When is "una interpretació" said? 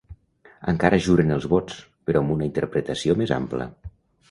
2.39-3.19